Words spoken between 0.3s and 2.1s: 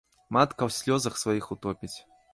Матка ў слёзах сваіх утопіць.